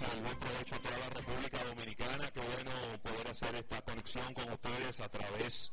buen 0.00 0.38
provecho 0.38 0.74
a 0.74 0.78
toda 0.78 0.98
la 0.98 1.08
República 1.10 1.64
Dominicana. 1.64 2.30
Qué 2.30 2.40
bueno 2.40 2.70
poder 3.02 3.28
hacer 3.28 3.54
esta 3.56 3.82
conexión 3.82 4.32
con 4.32 4.48
ustedes 4.50 5.00
a 5.00 5.08
través 5.10 5.70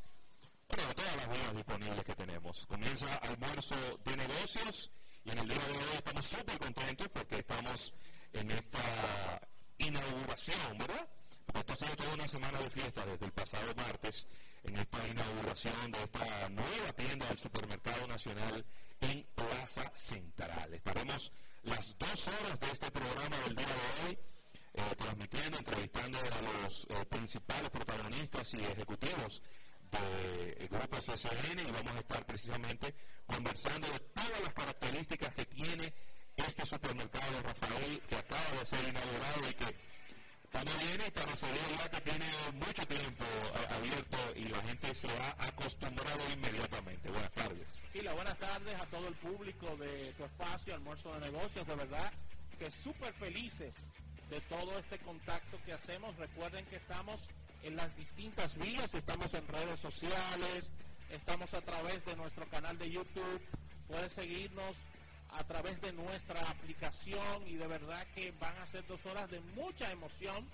de 0.68 0.94
todas 0.94 1.16
las 1.16 1.28
vías 1.30 1.56
disponibles 1.56 2.04
que 2.04 2.14
tenemos. 2.14 2.66
Comienza 2.66 3.16
almuerzo 3.16 3.76
de 4.04 4.16
negocios 4.18 4.90
y 5.24 5.30
en 5.30 5.38
el 5.38 5.48
día 5.48 5.58
de 5.58 5.72
hoy 5.72 5.96
estamos 5.96 6.26
súper 6.26 6.58
contentos 6.58 7.08
porque 7.08 7.38
estamos 7.38 7.94
en 8.34 8.50
esta 8.50 9.40
inauguración, 9.78 10.78
¿verdad? 10.78 11.08
Porque 11.46 11.60
esto 11.60 11.72
ha 11.72 11.76
sido 11.76 11.96
toda 11.96 12.14
una 12.14 12.28
semana 12.28 12.58
de 12.58 12.70
fiesta 12.70 13.06
desde 13.06 13.24
el 13.24 13.32
pasado 13.32 13.74
martes 13.74 14.26
en 14.64 14.76
esta 14.76 15.08
inauguración 15.08 15.92
de 15.92 16.02
esta 16.02 16.48
nueva 16.50 16.92
tienda 16.92 17.26
del 17.26 17.38
Supermercado 17.38 18.06
Nacional 18.06 18.66
en 19.00 19.26
Plaza 19.34 19.90
Central. 19.94 20.74
Estaremos 20.74 21.32
las 21.62 21.96
dos 21.98 22.28
horas 22.28 22.60
de 22.60 22.70
este 22.70 22.90
programa 22.90 23.36
del 23.40 23.56
día 23.56 23.66
de 23.66 24.08
hoy, 24.08 24.18
eh, 24.74 24.94
transmitiendo, 24.96 25.58
entrevistando 25.58 26.18
a 26.18 26.62
los 26.62 26.86
eh, 26.90 27.04
principales 27.06 27.70
protagonistas 27.70 28.54
y 28.54 28.64
ejecutivos 28.64 29.42
del 29.90 30.68
Grupo 30.68 31.00
SSN 31.00 31.58
y 31.58 31.70
vamos 31.72 31.92
a 31.92 31.98
estar 31.98 32.24
precisamente 32.24 32.94
conversando 33.26 33.88
de 33.88 33.98
todas 33.98 34.40
las 34.42 34.54
características 34.54 35.34
que 35.34 35.44
tiene 35.46 35.92
este 36.36 36.64
supermercado 36.64 37.32
de 37.32 37.42
Rafael 37.42 38.02
que 38.08 38.16
acaba 38.16 38.50
de 38.58 38.66
ser 38.66 38.88
inaugurado 38.88 39.50
y 39.50 39.54
que 39.54 39.76
cuando 40.52 40.72
viene 40.78 41.06
y 41.06 41.10
parecería 41.10 41.76
ya 41.78 41.90
que 41.90 42.00
tiene 42.00 42.26
mucho 42.54 42.86
tiempo 42.86 43.19
gente 44.70 44.94
se 44.94 45.08
ha 45.08 45.36
acostumbrado 45.48 46.20
inmediatamente. 46.32 47.10
Buenas 47.10 47.32
tardes. 47.32 47.82
Sí, 47.92 48.02
las 48.02 48.14
buenas 48.14 48.38
tardes 48.38 48.80
a 48.80 48.86
todo 48.86 49.08
el 49.08 49.14
público 49.14 49.76
de 49.76 50.12
tu 50.16 50.24
espacio, 50.24 50.74
Almuerzo 50.74 51.12
de 51.14 51.20
Negocios, 51.20 51.66
de 51.66 51.74
verdad 51.74 52.12
que 52.56 52.70
súper 52.70 53.12
felices 53.14 53.74
de 54.28 54.40
todo 54.42 54.78
este 54.78 54.98
contacto 54.98 55.58
que 55.66 55.72
hacemos. 55.72 56.14
Recuerden 56.16 56.64
que 56.66 56.76
estamos 56.76 57.20
en 57.64 57.74
las 57.74 57.94
distintas 57.96 58.56
vías, 58.58 58.94
estamos 58.94 59.34
en 59.34 59.46
redes 59.48 59.80
sociales, 59.80 60.72
estamos 61.10 61.52
a 61.54 61.62
través 61.62 62.04
de 62.04 62.14
nuestro 62.14 62.48
canal 62.48 62.78
de 62.78 62.90
YouTube, 62.90 63.40
puedes 63.88 64.12
seguirnos 64.12 64.76
a 65.30 65.42
través 65.44 65.80
de 65.80 65.92
nuestra 65.92 66.48
aplicación 66.48 67.48
y 67.48 67.54
de 67.54 67.66
verdad 67.66 68.06
que 68.14 68.32
van 68.38 68.56
a 68.58 68.66
ser 68.68 68.86
dos 68.86 69.04
horas 69.06 69.28
de 69.30 69.40
mucha 69.56 69.90
emoción 69.90 70.48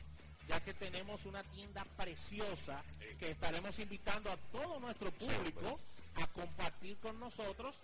ya 0.49 0.61
que 0.61 0.75
tenemos 0.75 1.25
una 1.27 1.43
tienda 1.45 1.85
preciosa 1.97 2.83
que 3.19 3.31
estaremos 3.31 3.79
invitando 3.79 4.31
a 4.31 4.37
todo 4.53 4.81
nuestro 4.81 5.11
público 5.13 5.81
a 6.17 6.27
compartir 6.29 6.97
con 6.99 7.19
nosotros 7.19 7.77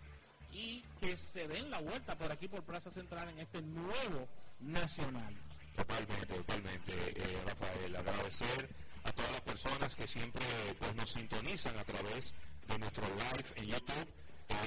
y 0.53 0.83
que 1.01 1.17
se 1.17 1.49
den 1.49 1.71
la 1.71 1.81
vuelta 1.81 2.17
por 2.17 2.31
aquí 2.31 2.49
por 2.49 2.63
Plaza 2.63 2.91
Central 2.91 3.29
en 3.31 3.39
este 3.39 3.63
nuevo 3.63 4.29
nacional. 4.61 5.35
Totalmente, 5.77 6.27
totalmente, 6.27 6.93
eh, 6.93 7.43
Rafael. 7.47 7.97
Agradecer 7.97 8.69
a 9.05 9.13
todas 9.13 9.33
las 9.33 9.41
personas 9.41 9.97
que 9.97 10.07
siempre 10.07 10.45
pues, 10.79 10.95
nos 10.95 11.11
sintonizan 11.11 11.77
a 11.79 11.85
través 11.85 12.35
de 12.69 12.79
nuestro 12.79 13.05
live 13.09 13.49
en 13.57 13.67
YouTube 13.67 14.09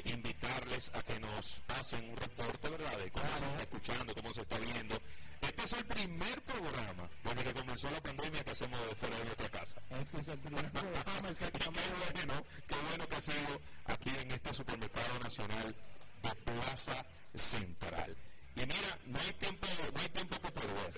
invitarles 0.06 0.92
a 0.94 1.02
que 1.04 1.20
nos 1.20 1.62
pasen 1.68 2.10
un 2.10 2.18
reporte, 2.18 2.70
¿verdad?, 2.70 2.98
de 2.98 3.12
cómo 3.12 3.28
se 3.28 3.46
está 3.46 3.62
escuchando, 3.62 4.16
cómo 4.16 4.34
se 4.34 4.42
está 4.42 4.58
viendo. 4.58 5.02
Este 5.42 5.64
es 5.64 5.74
el 5.74 5.86
primer 5.86 6.42
programa 6.44 7.10
desde 7.24 7.44
que 7.44 7.54
comenzó 7.54 7.90
la 7.92 8.02
pandemia 8.02 8.44
que 8.44 8.52
hacemos 8.52 8.80
fuera 8.98 9.18
de 9.18 9.26
nuestra 9.26 9.50
casa. 9.50 9.82
Este 9.90 10.20
es 10.20 10.28
el 10.28 10.40
primer 10.40 10.72
programa, 10.72 11.30
exactamente. 11.30 11.82
qué 12.14 12.14
bueno, 12.14 12.46
qué 12.68 12.76
bueno 12.90 13.08
que 13.08 13.16
ha 13.16 13.22
sido 13.22 13.62
aquí 13.86 14.10
en 14.22 14.32
este 14.32 14.54
supermercado 14.54 15.20
nacional 15.20 15.76
de 16.24 16.36
Plaza 16.36 17.06
Central. 17.36 18.18
Y 18.56 18.60
mira, 18.62 19.00
no 19.06 19.20
hay 19.20 19.34
tiempo, 19.34 19.68
no 19.94 20.00
hay 20.00 20.10
tiempo 20.10 20.40
que 20.40 20.52
perder. 20.52 20.94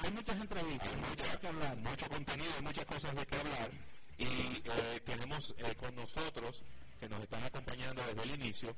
hay, 0.00 0.10
muchas 0.12 0.36
entrevistas, 0.36 0.88
hay 1.32 1.38
que 1.38 1.48
hablar. 1.48 1.76
mucho 1.76 2.08
contenido, 2.08 2.62
muchas 2.62 2.84
cosas 2.84 3.14
de 3.16 3.26
qué 3.26 3.36
hablar. 3.36 3.70
Y 4.16 4.24
eh, 4.24 5.00
tenemos 5.04 5.54
eh, 5.58 5.74
con 5.76 5.94
nosotros 5.96 6.62
que 7.00 7.08
nos 7.08 7.22
están 7.22 7.42
acompañando 7.44 8.02
desde 8.06 8.22
el 8.22 8.40
inicio, 8.40 8.76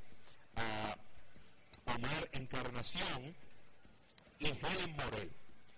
a 0.55 0.97
Omar 1.93 2.29
Encarnación 2.33 3.35
y 4.41 4.47
Helen 4.47 4.95
Morel. 4.97 5.31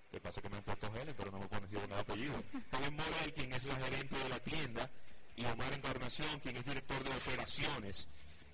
Que 0.10 0.20
pasa 0.20 0.42
que 0.42 0.50
me 0.50 0.58
han 0.58 0.64
puesto 0.64 0.92
Helen, 0.96 1.16
pero 1.18 1.32
no 1.32 1.40
me 1.40 1.48
conocido 1.48 1.86
nada 1.88 2.02
apellido. 2.02 2.42
Helen 2.72 2.96
Morel, 2.96 3.34
quien 3.34 3.54
es 3.54 3.66
la 3.66 3.76
gerente 3.76 4.18
de 4.18 4.30
la 4.30 4.40
tienda, 4.40 4.90
y 5.36 5.46
Omar 5.46 5.74
Encarnación, 5.74 6.40
quien 6.40 6.56
es 6.58 6.66
director 6.66 7.04
de 7.04 7.10
operaciones. 7.10 8.08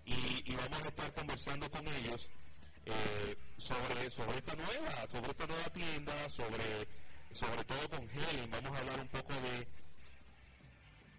Y, 0.06 0.56
vamos 0.56 0.81
a 0.81 0.88
estar 0.88 1.14
conversando 1.14 1.69
con 1.69 1.88
ellos 1.88 2.30
eh, 2.86 3.38
sobre, 3.58 4.09
sobre 4.09 4.38
esta 4.40 4.56
nueva, 4.56 5.08
sobre 5.12 5.31
esta 5.31 5.46
nueva 5.46 5.69
tienda, 5.69 6.30
sobre, 6.30 6.88
sobre 7.31 7.64
todo 7.66 7.90
con 7.90 8.09
Helen. 8.09 8.50
Vamos 8.50 8.72
a 8.72 8.80
hablar 8.80 9.00
un 9.00 9.08
poco 9.09 9.34
de 9.34 9.68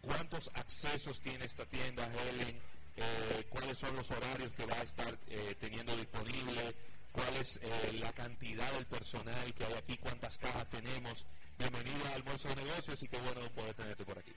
cuántos 0.01 0.51
accesos 0.55 1.21
tiene 1.21 1.45
esta 1.45 1.65
tienda, 1.67 2.05
Helen, 2.07 2.61
eh, 2.97 3.47
cuáles 3.51 3.79
son 3.79 3.95
los 3.95 4.11
horarios 4.11 4.51
que 4.53 4.67
va 4.67 4.75
a 4.75 4.83
estar 4.83 5.17
eh, 5.29 5.55
teniendo 5.61 5.97
disponible, 5.97 6.75
cuál 7.13 7.37
es 7.37 7.59
eh, 7.63 7.93
la 7.95 8.13
cantidad 8.13 8.71
del 8.73 8.87
personal 8.87 9.55
que 9.55 9.65
hay 9.65 9.75
aquí, 9.75 9.97
cuántas 9.99 10.39
cajas 10.39 10.69
tenemos. 10.69 11.27
Bienvenida 11.59 12.09
al 12.09 12.15
Almuerzo 12.15 12.49
de 12.49 12.57
Negocios 12.57 13.03
y 13.03 13.09
qué 13.09 13.19
bueno 13.19 13.41
poder 13.55 13.75
tenerte 13.75 14.05
por 14.05 14.19
aquí. 14.19 14.33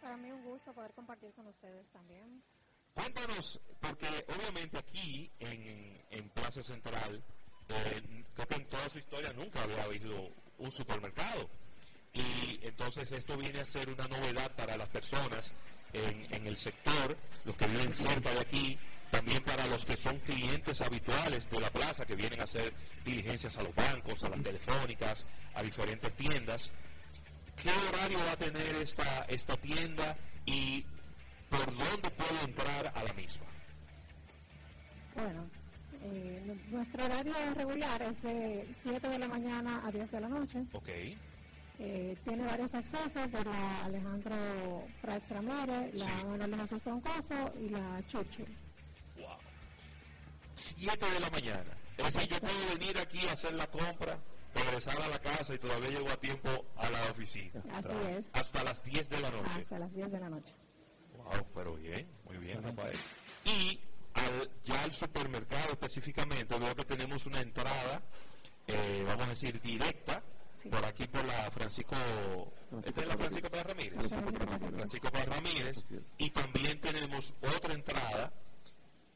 Para 0.00 0.16
mí 0.16 0.30
un 0.30 0.42
gusto 0.44 0.72
poder 0.72 0.92
compartir 0.92 1.32
con 1.34 1.46
ustedes 1.46 1.88
también. 1.90 2.42
Cuéntanos, 2.94 3.60
porque 3.80 4.24
obviamente 4.28 4.78
aquí 4.78 5.30
en, 5.38 6.02
en 6.10 6.28
Plaza 6.30 6.62
Central, 6.62 7.22
creo 8.34 8.48
que 8.48 8.54
en 8.56 8.66
toda 8.66 8.88
su 8.88 8.98
historia 8.98 9.32
nunca 9.32 9.62
había 9.62 9.84
habido 9.84 10.30
un 10.58 10.72
supermercado. 10.72 11.48
Y 12.12 12.60
entonces 12.62 13.12
esto 13.12 13.36
viene 13.36 13.60
a 13.60 13.64
ser 13.64 13.88
una 13.90 14.08
novedad 14.08 14.50
para 14.56 14.76
las 14.76 14.88
personas 14.88 15.52
en, 15.92 16.46
el 16.46 16.56
sector, 16.56 17.16
los 17.44 17.56
que 17.56 17.66
viven 17.66 17.94
cerca 17.94 18.32
de 18.32 18.40
aquí, 18.40 18.78
también 19.10 19.42
para 19.42 19.66
los 19.66 19.84
que 19.84 19.96
son 19.96 20.18
clientes 20.18 20.80
habituales 20.80 21.48
de 21.50 21.60
la 21.60 21.70
plaza, 21.70 22.04
que 22.04 22.14
vienen 22.14 22.40
a 22.40 22.44
hacer 22.44 22.72
diligencias 23.04 23.56
a 23.58 23.62
los 23.62 23.74
bancos, 23.74 24.22
a 24.24 24.28
las 24.28 24.42
telefónicas, 24.42 25.24
a 25.54 25.62
diferentes 25.62 26.12
tiendas. 26.14 26.72
¿Qué 27.62 27.70
horario 27.70 28.18
va 28.18 28.32
a 28.32 28.36
tener 28.36 28.76
esta, 28.76 29.22
esta 29.28 29.56
tienda 29.56 30.16
y 30.46 30.84
por 31.48 31.66
dónde 31.66 32.10
puedo 32.10 32.44
entrar 32.44 32.92
a 32.94 33.02
la 33.02 33.12
misma? 33.14 33.46
Bueno, 35.14 35.50
eh, 36.02 36.56
nuestro 36.70 37.04
horario 37.04 37.34
regular 37.54 38.02
es 38.02 38.22
de 38.22 38.68
7 38.72 39.08
de 39.08 39.18
la 39.18 39.28
mañana 39.28 39.82
a 39.84 39.90
10 39.90 40.10
de 40.10 40.20
la 40.20 40.28
noche. 40.28 40.64
Ok. 40.72 40.88
Eh, 41.80 42.16
tiene 42.24 42.44
varios 42.44 42.74
accesos 42.74 43.28
por 43.28 43.46
la 43.46 43.84
Alejandro 43.84 44.36
Prats 45.00 45.30
Ramírez, 45.30 45.94
la 45.94 46.24
Manuel 46.24 46.50
de 46.50 46.58
Jesús 46.58 46.82
Troncoso 46.82 47.52
y 47.60 47.68
la 47.68 48.02
Churchill. 48.06 48.67
Wow. 50.58 50.76
7 50.78 51.10
de 51.10 51.20
la 51.20 51.30
mañana. 51.30 51.76
Es 51.96 52.14
decir, 52.14 52.28
yo 52.28 52.40
puedo 52.40 52.78
venir 52.78 52.98
aquí 52.98 53.26
a 53.28 53.32
hacer 53.32 53.52
la 53.54 53.66
compra, 53.66 54.18
regresar 54.54 55.00
a 55.00 55.08
la 55.08 55.18
casa 55.18 55.54
y 55.54 55.58
todavía 55.58 55.90
llego 55.90 56.10
a 56.10 56.16
tiempo 56.16 56.66
a 56.76 56.88
la 56.90 57.02
oficina. 57.10 57.62
Así 57.72 57.92
es. 58.16 58.30
Hasta 58.34 58.62
las 58.64 58.82
10 58.84 59.08
de 59.08 59.20
la 59.20 59.30
noche. 59.30 59.60
Hasta 59.60 59.78
las 59.78 59.92
10 59.92 60.10
de 60.12 60.20
la 60.20 60.28
noche. 60.28 60.54
Wow, 61.16 61.46
pero 61.54 61.74
bien, 61.74 62.08
muy 62.24 62.38
bien, 62.38 62.62
Rafael. 62.62 62.96
Y 63.44 63.80
al, 64.14 64.50
ya 64.64 64.82
al 64.84 64.92
supermercado 64.92 65.72
específicamente, 65.72 66.58
veo 66.58 66.74
que 66.74 66.84
tenemos 66.84 67.26
una 67.26 67.40
entrada, 67.40 68.02
eh, 68.66 69.04
vamos 69.06 69.26
a 69.26 69.30
decir, 69.30 69.60
directa 69.60 70.22
por 70.70 70.84
aquí 70.84 71.06
por 71.06 71.24
la 71.24 71.50
Francisco, 71.50 71.94
¿esta 72.84 73.00
es 73.00 73.06
la 73.06 73.16
Francisco 73.16 73.50
Paz 73.50 73.66
Ramírez? 73.66 73.98
Francisco 74.08 75.10
Paz 75.10 75.26
Ramírez. 75.26 75.84
Y 76.18 76.30
también 76.30 76.80
tenemos 76.80 77.34
otra 77.56 77.74
entrada, 77.74 78.32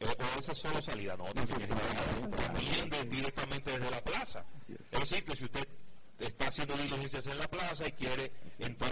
o 0.05 0.39
esa 0.39 0.53
es 0.53 0.59
solo 0.59 0.83
salida, 0.83 1.17
no, 1.17 1.25
también 1.27 3.11
directamente 3.11 3.71
desde 3.73 3.91
la 3.91 4.03
plaza. 4.03 4.45
Es 4.91 5.01
decir, 5.01 5.25
que 5.25 5.37
si 5.37 5.45
usted 5.45 5.67
está 6.19 6.49
haciendo 6.49 6.75
diligencias 6.77 7.27
en 7.27 7.39
la 7.39 7.49
plaza 7.49 7.87
y 7.87 7.93
quiere 7.93 8.33
entrar 8.59 8.91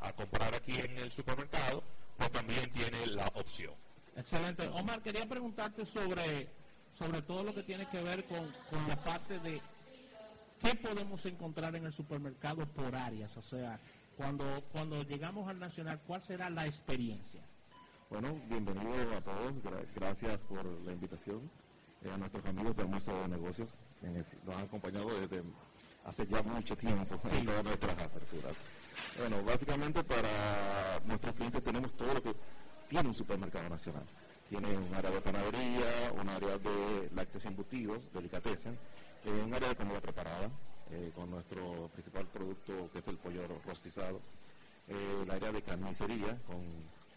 a, 0.00 0.12
comprar 0.12 0.54
aquí 0.54 0.78
en 0.78 0.98
el 0.98 1.12
supermercado, 1.12 1.82
pues 2.16 2.30
también 2.30 2.70
tiene 2.72 3.06
la 3.08 3.26
opción. 3.34 3.74
Excelente. 4.16 4.66
Omar, 4.68 5.02
quería 5.02 5.26
preguntarte 5.28 5.84
sobre, 5.84 6.48
sobre 6.92 7.22
todo 7.22 7.42
lo 7.42 7.54
que 7.54 7.62
tiene 7.62 7.86
que 7.88 8.02
ver 8.02 8.24
con, 8.24 8.50
con 8.70 8.88
la 8.88 8.96
parte 9.02 9.38
de 9.40 9.60
¿Qué 10.60 10.74
podemos 10.74 11.24
encontrar 11.26 11.76
en 11.76 11.84
el 11.84 11.92
supermercado 11.92 12.66
por 12.66 12.94
áreas? 12.94 13.36
O 13.36 13.42
sea, 13.42 13.78
cuando, 14.16 14.64
cuando 14.72 15.02
llegamos 15.02 15.48
al 15.48 15.58
Nacional, 15.58 16.00
¿cuál 16.06 16.22
será 16.22 16.48
la 16.48 16.66
experiencia? 16.66 17.42
Bueno, 18.08 18.40
bienvenidos 18.48 19.12
a 19.16 19.20
todos, 19.20 19.52
gracias 19.96 20.38
por 20.48 20.64
la 20.64 20.92
invitación. 20.92 21.50
Eh, 22.04 22.10
a 22.12 22.16
nuestros 22.16 22.46
amigos 22.46 22.76
de 22.76 22.84
Museo 22.84 23.20
de 23.22 23.28
Negocios, 23.28 23.68
nos 24.44 24.56
han 24.56 24.62
acompañado 24.62 25.08
desde 25.18 25.42
hace 26.04 26.24
ya 26.28 26.40
mucho 26.42 26.76
tiempo 26.76 27.18
en 27.32 27.46
todas 27.46 27.64
nuestras 27.64 27.98
aperturas. 27.98 28.56
Bueno, 29.18 29.42
básicamente 29.42 30.04
para 30.04 31.00
nuestros 31.04 31.34
clientes 31.34 31.64
tenemos 31.64 31.96
todo 31.96 32.14
lo 32.14 32.22
que 32.22 32.32
tiene 32.88 33.08
un 33.08 33.14
supermercado 33.14 33.68
nacional. 33.68 34.04
Tiene 34.48 34.68
un 34.76 34.94
área 34.94 35.10
de 35.10 35.20
panadería, 35.20 36.12
un 36.20 36.28
área 36.28 36.58
de 36.58 37.10
lácteos 37.12 37.44
embutidos, 37.44 38.12
delicatessen, 38.12 38.78
un 39.44 39.52
área 39.52 39.70
de 39.70 39.74
comida 39.74 40.00
preparada, 40.00 40.48
eh, 40.92 41.10
con 41.12 41.28
nuestro 41.28 41.88
principal 41.92 42.26
producto 42.28 42.88
que 42.92 43.00
es 43.00 43.08
el 43.08 43.16
pollo 43.16 43.42
rostizado. 43.66 44.20
Eh, 44.86 45.22
el 45.24 45.30
área 45.32 45.50
de 45.50 45.62
carnicería 45.62 46.38
con 46.46 46.62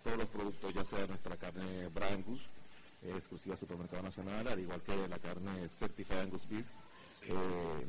todos 0.09 0.21
los 0.21 0.29
productos, 0.29 0.73
ya 0.73 0.83
sea 0.85 1.05
nuestra 1.05 1.37
carne 1.37 1.87
Brangus, 1.89 2.41
exclusiva 3.03 3.55
Supermercado 3.55 4.01
Nacional, 4.01 4.47
al 4.47 4.59
igual 4.59 4.81
que 4.81 5.07
la 5.07 5.19
carne 5.19 5.69
Certified 5.77 6.21
Angus 6.21 6.47
Beef, 6.49 6.65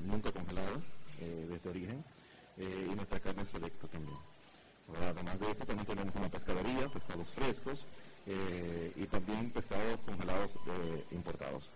nunca 0.04 0.30
congelada 0.30 0.76
desde 1.18 1.70
origen, 1.70 2.04
y 2.58 2.94
nuestra 2.94 3.20
carne 3.20 3.46
selecta 3.46 3.86
también. 3.88 4.18
Además 5.00 5.40
de 5.40 5.50
esto, 5.50 5.64
también 5.64 5.86
tenemos 5.86 6.14
una 6.14 6.28
pescadería, 6.28 6.88
pescados 6.88 7.30
frescos 7.30 7.86
y 8.96 9.06
también 9.06 9.50
pescados 9.50 10.00
congelados 10.04 10.58
importados. 11.12 11.70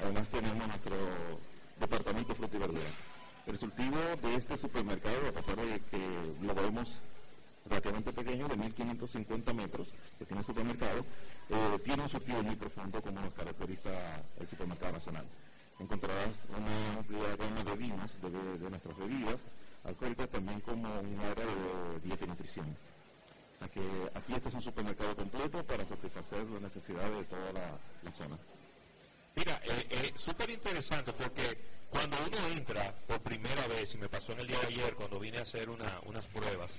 Además 0.00 0.26
tenemos 0.30 0.68
nuestro 0.68 0.96
departamento 1.78 2.28
de 2.30 2.34
fruta 2.34 2.56
y 2.56 2.60
verdura. 2.60 2.90
El 3.46 3.52
resultado 3.52 4.16
de 4.22 4.34
este 4.36 4.56
supermercado, 4.56 5.28
a 5.28 5.32
pesar 5.32 5.56
de 5.56 5.80
que 5.90 6.00
lo 6.40 6.54
vemos 6.54 6.96
relativamente 7.76 8.12
pequeño, 8.12 8.48
de 8.48 8.56
1.550 8.56 9.52
metros, 9.52 9.88
que 10.18 10.24
tiene 10.24 10.40
el 10.40 10.46
supermercado, 10.46 11.04
eh, 11.50 11.78
tiene 11.84 12.02
un 12.02 12.08
surtido 12.08 12.42
muy 12.42 12.56
profundo 12.56 13.02
como 13.02 13.20
nos 13.20 13.34
caracteriza 13.34 13.90
el 14.40 14.46
supermercado 14.46 14.92
nacional. 14.92 15.26
Encontrarás 15.78 16.32
una 16.48 16.98
amplia 16.98 17.36
gama 17.36 17.64
de 17.64 17.76
vinos 17.76 18.18
de, 18.22 18.70
nuestras 18.70 18.96
bebidas 18.96 19.40
alcohólicas, 19.84 20.28
también 20.30 20.60
como 20.60 21.00
un 21.00 21.18
área 21.20 21.44
de 21.44 22.00
dieta 22.02 22.24
y 22.24 22.28
nutrición. 22.28 22.76
Aquí, 23.60 23.80
aquí 24.14 24.34
este 24.34 24.48
es 24.48 24.54
un 24.54 24.62
supermercado 24.62 25.14
completo 25.14 25.62
para 25.64 25.84
satisfacer 25.84 26.48
las 26.50 26.62
necesidades 26.62 27.18
de 27.18 27.24
toda 27.24 27.52
la 27.52 28.12
zona. 28.12 28.38
Mira, 29.34 29.60
es 29.64 29.70
eh, 29.70 29.86
eh, 29.90 30.12
súper 30.16 30.48
interesante 30.48 31.12
porque 31.12 31.58
cuando 31.90 32.16
uno 32.26 32.48
entra 32.48 32.94
por 33.06 33.20
primera 33.20 33.66
vez, 33.68 33.94
y 33.94 33.98
me 33.98 34.08
pasó 34.08 34.32
en 34.32 34.40
el 34.40 34.46
día 34.46 34.58
de 34.60 34.66
ayer 34.68 34.94
cuando 34.94 35.20
vine 35.20 35.38
a 35.38 35.42
hacer 35.42 35.68
unas 35.68 36.26
pruebas, 36.28 36.72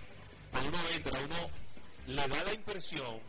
cuando 0.51 0.69
uno 0.69 0.89
entra, 0.93 1.19
uno 1.19 1.49
le 2.07 2.27
da 2.27 2.43
la 2.43 2.53
impresión 2.53 3.19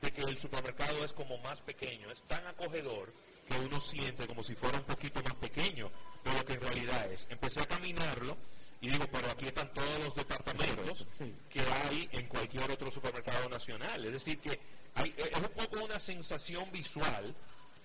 de 0.00 0.12
que 0.12 0.22
el 0.22 0.38
supermercado 0.38 1.04
es 1.04 1.12
como 1.12 1.38
más 1.38 1.60
pequeño, 1.60 2.10
es 2.10 2.22
tan 2.24 2.46
acogedor 2.46 3.12
que 3.48 3.58
uno 3.58 3.80
siente 3.80 4.26
como 4.26 4.42
si 4.42 4.54
fuera 4.54 4.78
un 4.78 4.84
poquito 4.84 5.22
más 5.22 5.34
pequeño 5.34 5.90
de 6.24 6.32
lo 6.32 6.44
que 6.44 6.54
en 6.54 6.60
realidad 6.60 7.12
es. 7.12 7.26
Empecé 7.30 7.60
a 7.60 7.66
caminarlo 7.66 8.36
y 8.80 8.90
digo, 8.90 9.06
pero 9.10 9.30
aquí 9.30 9.46
están 9.46 9.72
todos 9.72 10.04
los 10.04 10.14
departamentos 10.14 11.06
que 11.48 11.60
hay 11.60 12.08
en 12.12 12.26
cualquier 12.26 12.70
otro 12.70 12.90
supermercado 12.90 13.48
nacional. 13.48 14.04
Es 14.04 14.12
decir, 14.12 14.38
que 14.38 14.58
hay, 14.94 15.14
es 15.16 15.38
un 15.38 15.48
poco 15.50 15.84
una 15.84 15.98
sensación 15.98 16.70
visual 16.72 17.34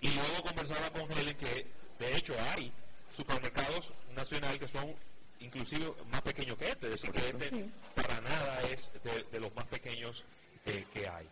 y 0.00 0.08
luego 0.10 0.42
conversaba 0.42 0.90
con 0.90 1.10
Helen 1.12 1.36
que 1.36 1.66
de 1.98 2.16
hecho 2.16 2.34
hay 2.52 2.72
supermercados 3.16 3.92
nacionales 4.14 4.60
que 4.60 4.68
son 4.68 4.94
inclusive 5.42 5.92
más 6.10 6.22
pequeños 6.22 6.56
que 6.56 6.70
este, 6.70 6.86
es 6.86 7.02
decir, 7.02 7.10
que 7.10 7.28
este 7.28 7.68
para 7.94 8.20
nada 8.20 8.60
es 8.70 8.90
de, 9.02 9.40
los 9.40 9.54
más 9.54 9.66
pequeños 9.66 10.24
que 10.64 11.08
hay. 11.08 11.26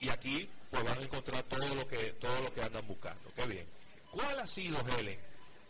Y 0.00 0.08
aquí 0.08 0.48
pues 0.70 0.84
van 0.84 0.98
a 0.98 1.02
encontrar 1.02 1.42
todo 1.44 1.74
lo 1.74 1.86
que 1.86 2.12
todo 2.20 2.40
lo 2.40 2.52
que 2.52 2.62
andan 2.62 2.86
buscando. 2.86 3.30
Qué 3.34 3.46
bien. 3.46 3.66
¿Cuál 4.10 4.40
ha 4.40 4.46
sido, 4.46 4.78
Helen, 4.96 5.18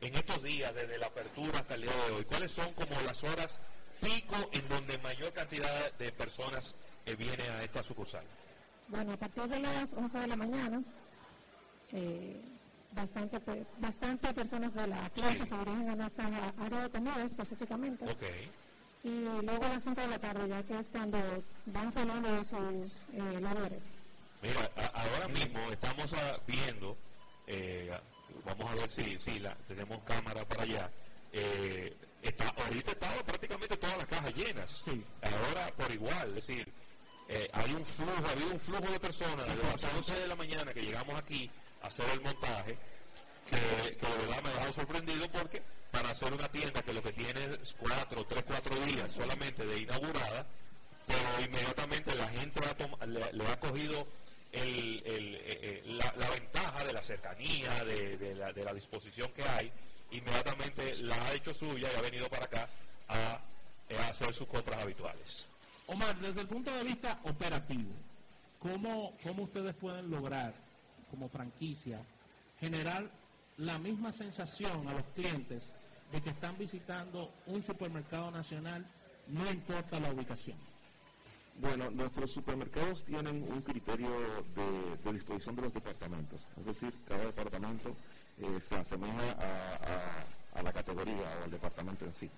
en 0.00 0.14
estos 0.14 0.42
días, 0.42 0.74
desde 0.74 0.98
la 0.98 1.06
apertura 1.06 1.58
hasta 1.58 1.74
el 1.74 1.82
día 1.82 1.92
de 2.06 2.12
hoy, 2.12 2.24
cuáles 2.24 2.52
son 2.52 2.72
como 2.74 3.00
las 3.02 3.22
horas 3.24 3.60
pico 4.00 4.36
en 4.52 4.66
donde 4.68 4.96
mayor 4.98 5.32
cantidad 5.32 5.92
de 5.94 6.12
personas 6.12 6.74
eh, 7.06 7.14
viene 7.16 7.42
a 7.42 7.62
esta 7.62 7.82
sucursal? 7.82 8.24
Bueno, 8.88 9.12
a 9.12 9.16
partir 9.16 9.44
de 9.44 9.60
las 9.60 9.92
11 9.94 10.18
de 10.18 10.26
la 10.26 10.36
mañana 10.36 10.82
eh, 11.92 12.40
bastante, 12.92 13.40
bastante 13.78 14.34
personas 14.34 14.74
de 14.74 14.86
la 14.86 15.10
clase 15.10 15.46
se 15.46 15.56
dirigen 15.58 15.90
a 15.90 15.96
nuestra 15.96 16.26
área 16.58 16.82
de 16.82 16.90
comida 16.90 17.24
específicamente. 17.24 18.04
Y 19.02 19.20
luego 19.42 19.64
a 19.64 19.68
las 19.68 19.82
5 19.82 20.00
de 20.00 20.08
la 20.08 20.18
tarde, 20.18 20.48
ya 20.48 20.62
que 20.62 20.78
es 20.78 20.88
cuando 20.88 21.18
van 21.66 21.90
saliendo 21.90 22.30
de 22.30 22.44
sus 22.44 23.08
eh, 23.14 23.40
labores. 23.40 23.94
Mira, 24.42 24.70
ahora 24.94 25.28
mismo 25.28 25.58
estamos 25.70 26.12
ah, 26.14 26.38
viendo, 26.46 26.96
eh, 27.46 27.90
vamos 28.44 28.70
a 28.70 28.74
ver 28.74 28.90
si, 28.90 29.18
si 29.18 29.38
la, 29.38 29.54
tenemos 29.68 30.02
cámara 30.02 30.44
para 30.44 30.62
allá. 30.62 30.90
Eh, 31.32 31.96
está, 32.22 32.48
ahorita 32.48 32.92
estaba 32.92 33.22
prácticamente 33.22 33.76
todas 33.76 33.98
las 33.98 34.06
cajas 34.06 34.34
llenas. 34.34 34.84
Ahora 35.22 35.72
por 35.76 35.90
igual, 35.90 36.28
es 36.28 36.46
decir, 36.46 36.72
eh, 37.28 37.48
hay 37.52 37.72
un 37.72 37.86
flujo, 37.86 38.28
había 38.28 38.46
un 38.46 38.58
flujo 38.60 38.92
de 38.92 38.98
personas 38.98 39.46
desde 39.46 39.62
las 39.62 39.94
11 39.94 40.14
de 40.20 40.26
la 40.26 40.36
mañana 40.36 40.74
que 40.74 40.82
llegamos 40.82 41.14
aquí 41.14 41.50
hacer 41.82 42.08
el 42.10 42.20
montaje, 42.20 42.76
que, 43.48 43.56
de 43.56 44.18
verdad 44.18 44.42
me 44.42 44.50
dejado 44.50 44.72
sorprendido 44.72 45.28
porque 45.30 45.62
para 45.90 46.10
hacer 46.10 46.32
una 46.32 46.48
tienda 46.48 46.82
que 46.82 46.92
lo 46.92 47.02
que 47.02 47.12
tiene 47.12 47.40
es 47.62 47.74
cuatro, 47.74 48.24
tres, 48.26 48.44
cuatro 48.46 48.76
días 48.86 49.12
solamente 49.12 49.66
de 49.66 49.80
inaugurada, 49.80 50.46
pero 51.06 51.44
inmediatamente 51.44 52.14
la 52.14 52.28
gente 52.28 52.60
le, 53.06 53.44
ha 53.46 53.58
cogido 53.58 54.06
el, 54.52 55.02
eh, 55.04 55.42
eh, 55.44 55.82
la, 55.86 56.30
ventaja 56.30 56.84
de 56.84 56.92
la 56.92 57.02
cercanía, 57.02 57.84
de, 57.84 58.34
la, 58.36 58.74
disposición 58.74 59.32
que 59.32 59.42
hay, 59.42 59.72
inmediatamente 60.12 60.94
la 60.96 61.16
ha 61.26 61.32
hecho 61.32 61.52
suya 61.52 61.88
y 61.92 61.96
ha 61.96 62.02
venido 62.02 62.28
para 62.28 62.44
acá 62.44 62.68
a, 63.08 63.40
eh, 63.88 63.96
a 63.98 64.08
hacer 64.08 64.32
sus 64.32 64.46
compras 64.46 64.80
habituales. 64.80 65.48
Omar, 65.88 66.14
desde 66.18 66.42
el 66.42 66.46
punto 66.46 66.72
de 66.72 66.84
vista 66.84 67.18
operativo, 67.24 67.90
¿cómo, 68.60 69.16
cómo 69.24 69.42
ustedes 69.42 69.74
pueden 69.74 70.08
lograr 70.08 70.54
como 71.10 71.28
franquicia, 71.28 72.00
generar 72.58 73.10
la 73.58 73.78
misma 73.78 74.12
sensación 74.12 74.88
a 74.88 74.94
los 74.94 75.04
clientes 75.14 75.72
de 76.12 76.20
que 76.20 76.30
están 76.30 76.56
visitando 76.58 77.30
un 77.46 77.62
supermercado 77.62 78.30
nacional, 78.30 78.84
no 79.28 79.50
importa 79.50 80.00
la 80.00 80.12
ubicación. 80.12 80.56
Bueno, 81.60 81.90
nuestros 81.90 82.32
supermercados 82.32 83.04
tienen 83.04 83.44
un 83.50 83.60
criterio 83.60 84.08
de, 85.04 85.12
disposición 85.12 85.56
de 85.56 85.62
los 85.62 85.74
departamentos, 85.74 86.46
es 86.58 86.64
decir, 86.64 86.92
cada 87.06 87.24
departamento 87.26 87.94
eh, 88.38 88.60
se 88.66 88.76
asemeja 88.76 89.36
a, 90.54 90.62
la 90.62 90.72
categoría 90.72 91.38
o 91.40 91.44
al 91.44 91.50
departamento 91.50 92.04
en 92.06 92.14
sí. 92.14 92.30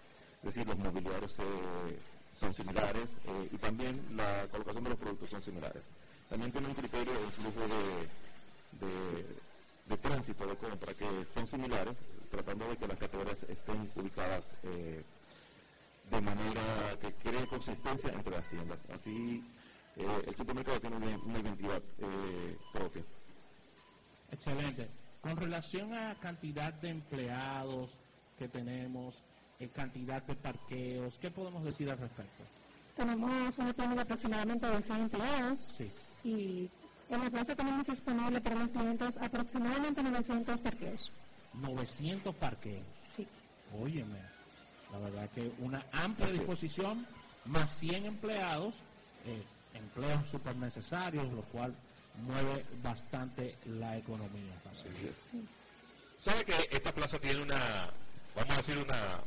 Es 0.43 0.55
decir, 0.55 0.67
los 0.67 0.79
mobiliarios 0.79 1.39
eh, 1.39 1.99
son 2.35 2.53
similares 2.53 3.17
eh, 3.25 3.49
y 3.53 3.57
también 3.59 4.01
la 4.17 4.47
colocación 4.51 4.85
de 4.85 4.91
los 4.91 4.99
productos 4.99 5.31
son 5.31 5.43
similares. 5.43 5.85
También 6.29 6.51
tiene 6.51 6.69
un 6.69 6.75
criterio 6.75 7.13
de 7.13 7.31
flujo 7.31 7.61
de, 7.61 8.09
de, 8.81 9.97
tránsito 9.99 10.47
de 10.47 10.57
compra 10.57 10.95
que 10.95 11.25
son 11.33 11.47
similares, 11.47 11.99
tratando 12.31 12.67
de 12.69 12.77
que 12.77 12.89
las 12.89 12.99
categorías 12.99 13.43
estén 13.45 13.91
ubicadas 13.95 14.45
eh, 14.63 15.03
de 16.11 16.21
manera 16.21 16.63
que 17.01 17.13
cree 17.15 17.47
consistencia 17.47 18.11
entre 18.13 18.33
las 18.33 18.49
tiendas. 18.49 18.81
Así 18.95 19.43
eh, 19.97 20.25
el 20.27 20.35
supermercado 20.35 20.81
tiene 20.81 20.97
una, 20.97 21.39
identidad 21.39 21.83
eh, 21.99 22.57
propia. 22.73 23.03
Excelente. 24.31 24.89
Con 25.21 25.37
relación 25.37 25.93
a 25.95 26.15
cantidad 26.19 26.73
de 26.73 26.89
empleados 26.91 27.93
que 28.39 28.49
tenemos, 28.49 29.23
cantidad 29.73 30.23
de 30.23 30.35
parqueos, 30.35 31.19
¿qué 31.21 31.31
podemos 31.31 31.63
decir 31.63 31.89
al 31.89 31.99
respecto? 31.99 32.43
Tenemos 32.97 33.59
una 33.59 33.73
tienda 33.73 33.95
de 33.95 34.03
aproximadamente 34.03 34.67
de 34.67 34.83
100 34.83 35.01
empleados 35.01 35.75
sí. 35.77 35.91
y 36.25 36.71
en 37.15 37.25
la 37.25 37.31
plaza 37.31 37.55
tenemos 37.55 37.87
disponible 37.87 38.41
para 38.41 38.57
los 38.57 38.71
clientes 38.71 39.17
aproximadamente 39.19 40.03
900 40.03 40.61
parqueos. 40.61 41.13
900 41.55 42.35
parqueos. 42.35 42.83
Sí. 43.11 43.27
Óyeme, 43.81 44.19
la 44.93 44.99
verdad 44.99 45.31
que 45.35 45.51
una 45.59 45.85
amplia 45.93 46.29
disposición, 46.29 47.07
más 47.47 47.71
100 47.79 48.07
empleados, 48.07 48.75
eh, 49.27 49.43
empleos 49.75 50.29
súper 50.31 50.57
necesarios, 50.57 51.31
lo 51.33 51.43
cual 51.43 51.75
mueve 52.27 52.65
bastante 52.83 53.57
la 53.67 53.97
economía. 53.97 54.55
Sí, 54.75 55.11
sí. 55.31 55.49
¿Sabe 56.21 56.45
que 56.45 56.69
esta 56.71 56.93
plaza 56.93 57.19
tiene 57.19 57.43
una, 57.43 57.91
vamos 58.37 58.53
a 58.53 58.57
decir, 58.57 58.79
una, 58.79 59.21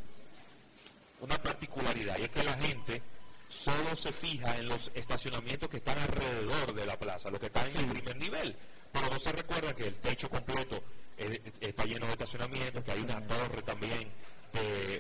una 1.22 1.38
particularidad? 1.42 2.18
Y 2.20 2.24
es 2.24 2.30
que 2.30 2.44
la 2.44 2.54
gente 2.54 3.02
solo 3.48 3.96
se 3.96 4.12
fija 4.12 4.56
en 4.58 4.68
los 4.68 4.92
estacionamientos 4.96 5.70
que 5.70 5.78
están 5.78 5.98
alrededor 5.98 6.74
de 6.74 6.86
la 6.86 6.98
plaza, 6.98 7.30
los 7.30 7.40
que 7.40 7.48
están 7.48 7.70
en 7.70 7.78
el 7.78 7.88
primer 7.88 8.18
nivel. 8.18 8.56
Pero 8.92 9.10
no 9.10 9.20
se 9.20 9.32
recuerda 9.32 9.76
que 9.76 9.88
el 9.88 9.96
techo 9.96 10.30
completo 10.30 10.82
eh, 11.18 11.42
está 11.60 11.86
lleno 11.86 12.06
de 12.06 12.14
estacionamientos, 12.14 12.84
que 12.84 12.92
hay 12.92 13.02
una 13.02 13.22
torre 13.28 13.62
también, 13.62 14.12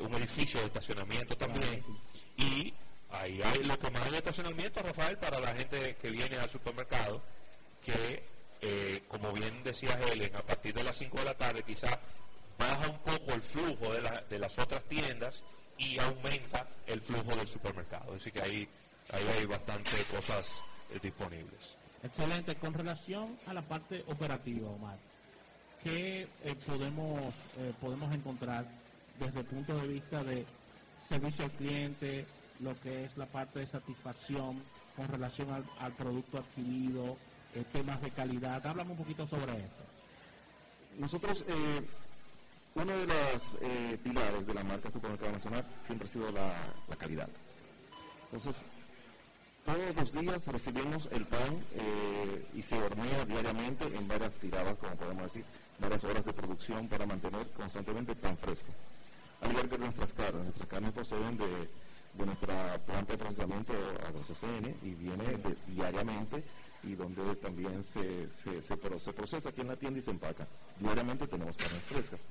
un 0.02 0.14
edificio 0.16 0.60
de 0.60 0.66
estacionamiento 0.66 1.38
también. 1.38 1.82
Y 2.38 2.74
ahí 3.10 3.42
hay 3.42 3.64
lo 3.64 3.80
que 3.80 3.90
más 3.92 4.12
de 4.12 4.18
estacionamiento, 4.18 4.82
Rafael, 4.82 5.18
para 5.18 5.40
la 5.40 5.56
gente 5.56 5.96
que 5.96 6.10
viene 6.10 6.38
al 6.38 6.50
supermercado, 6.50 7.24
que, 7.84 8.24
eh, 8.62 9.04
como 9.08 9.32
bien 9.32 9.64
decía 9.64 10.00
Helen, 10.02 10.36
a 10.36 10.42
partir 10.42 10.74
de 10.74 10.84
las 10.84 10.98
5 10.98 11.20
de 11.20 11.25
la 11.25 11.38
tarde 11.38 11.64
quizás 11.64 11.98
baja 12.58 12.90
un 12.90 13.00
poco 13.00 13.34
el 13.34 13.42
flujo 13.42 13.94
de, 13.94 14.02
de 14.30 14.40
las 14.40 14.58
otras 14.60 14.84
tiendas 14.86 15.44
y 15.77 15.98
aumenta 16.00 16.67
el 16.88 17.01
flujo 17.01 17.36
del 17.36 17.48
supermercado. 17.48 18.13
Así 18.15 18.32
que 18.32 18.41
ahí, 18.41 18.67
ahí 19.12 19.27
hay 19.38 19.46
bastante 19.46 19.91
cosas 20.12 20.63
eh, 20.91 21.00
disponibles. 21.01 21.77
Excelente. 22.03 22.55
Con 22.55 22.74
relación 22.74 23.38
a 23.48 23.53
la 23.53 23.62
parte 23.62 24.03
operativa, 24.08 24.70
Omar, 24.70 24.98
¿qué 25.84 26.27
eh, 26.44 26.55
podemos, 26.65 27.34
eh, 27.58 27.74
podemos 27.82 28.13
encontrar 28.13 28.65
desde 29.20 29.39
el 29.39 29.46
punto 29.46 29.75
de 29.77 29.88
vista 29.88 30.24
de 30.24 30.46
servicio 31.08 31.46
al 31.46 31.51
cliente, 31.51 32.25
lo 32.60 32.79
que 32.82 33.05
es 33.05 33.17
la 33.17 33.25
parte 33.25 33.60
de 33.60 33.67
satisfacción 33.67 34.62
con 34.96 35.08
relación 35.08 35.48
al, 35.79 35.91
producto 35.94 36.38
adquirido, 36.38 37.17
eh, 37.53 37.63
temas 37.72 38.01
de 38.01 38.12
calidad. 38.12 38.65
Háblame 38.65 38.91
un 38.91 38.98
poquito 38.98 39.27
sobre 39.27 39.51
esto. 39.53 39.84
Nosotros, 40.98 41.44
eh, 41.48 41.82
uno 42.75 42.91
de 42.91 43.08
los 43.08 43.44
eh, 43.62 43.98
pilares 44.03 44.46
de 44.46 44.53
la 44.53 44.63
marca 44.63 44.91
Supermercado 44.91 45.32
Nacional 45.32 45.65
siempre 45.86 46.08
ha 46.08 46.12
sido 46.12 46.32
la, 46.32 46.51
calidad. 46.98 47.29
Entonces, 48.32 48.63
todos 49.65 49.96
los 49.96 50.12
días 50.12 50.46
recibimos 50.48 51.08
el 51.12 51.25
pan 51.25 51.58
eh, 51.74 52.48
y 52.53 52.62
se 52.62 52.77
hornea 52.77 53.25
diariamente 53.25 53.86
en 53.86 54.08
varias 54.08 54.36
tiradas, 54.36 54.77
como 54.77 54.94
podemos 54.96 55.24
decir, 55.24 55.46
varias 55.79 56.03
horas 56.03 56.25
de 56.25 56.34
producción 56.34 56.88
para 56.89 57.05
mantener 57.05 57.48
constantemente 57.51 58.13
pan 58.13 58.38
fresco. 58.38 58.72
Al 59.41 59.51
igual 59.51 59.70
que 59.70 59.77
nuestras 59.77 60.12
carnes, 60.12 60.44
nuestras 60.44 60.67
carnes 60.67 60.91
proceden 60.91 61.38
de, 61.38 61.70
nuestra 62.25 62.77
planta 62.79 63.13
de 63.13 63.17
procesamiento 63.17 63.74
a 63.74 64.12
12CN 64.12 64.75
y 64.84 64.94
viene 64.96 65.39
diariamente 65.67 66.44
y 66.84 66.96
donde 66.96 67.36
también 67.38 67.84
se, 67.84 68.29
se, 68.62 68.77
procesa 68.77 69.50
aquí 69.50 69.62
en 69.62 69.67
la 69.67 69.75
tienda 69.75 70.00
y 70.00 70.03
se 70.03 70.12
empaca. 70.12 70.46
Diariamente 70.79 71.27
tenemos 71.27 71.58
carnes 71.58 71.82
frescas, 71.84 72.22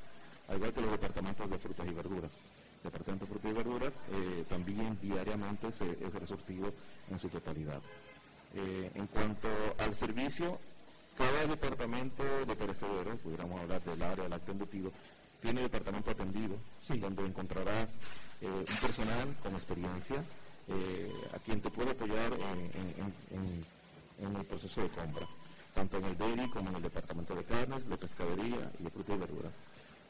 al 0.48 0.56
igual 0.56 0.72
que 0.72 0.80
los 0.80 0.90
departamentos 0.90 1.50
de 1.50 1.58
frutas 1.58 1.86
y 1.88 1.92
verduras. 1.92 2.30
Departamento 2.84 3.24
de 3.24 3.30
Frutas 3.30 3.50
y 3.50 3.54
Verduras 3.54 3.92
eh, 4.12 4.44
también 4.46 4.98
diariamente 5.00 5.72
se, 5.72 5.90
es 5.90 6.14
resortido 6.14 6.72
en 7.10 7.18
su 7.18 7.30
totalidad. 7.30 7.80
Eh, 8.54 8.90
en 8.94 9.06
cuanto 9.06 9.48
al 9.78 9.94
servicio, 9.94 10.58
cada 11.16 11.46
departamento 11.46 12.22
de 12.46 12.54
perecederos, 12.54 13.18
pudiéramos 13.20 13.58
hablar 13.58 13.82
del 13.82 14.02
área 14.02 14.24
del 14.24 14.32
acto 14.34 14.52
embutido, 14.52 14.92
tiene 15.40 15.62
departamento 15.62 16.10
atendido, 16.10 16.56
donde 17.00 17.24
encontrarás 17.24 17.94
eh, 18.42 18.46
un 18.46 18.64
personal 18.64 19.34
con 19.42 19.54
experiencia 19.54 20.22
a 21.34 21.38
quien 21.40 21.60
te 21.60 21.68
puede 21.68 21.90
apoyar 21.90 22.32
en, 23.28 24.36
el 24.36 24.44
proceso 24.46 24.80
de 24.80 24.88
compra, 24.88 25.26
tanto 25.74 25.98
en 25.98 26.04
el 26.04 26.16
dairy 26.16 26.48
como 26.48 26.70
en 26.70 26.76
el 26.76 26.82
departamento 26.82 27.34
de 27.34 27.44
carnes, 27.44 27.86
de 27.86 27.98
pescadería 27.98 28.72
y 28.80 28.84
de 28.84 28.90
fruta 28.90 29.14
y 29.14 29.18
verdura. 29.18 29.50